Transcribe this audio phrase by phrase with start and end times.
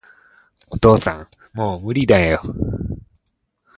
[0.71, 2.41] お父さん、もう無理だよ